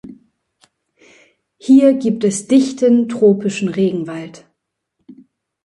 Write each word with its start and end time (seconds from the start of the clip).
Hier 1.59 1.93
gibt 1.93 2.23
es 2.23 2.47
dichten 2.47 3.07
tropischen 3.07 3.69
Regenwald. 3.69 4.47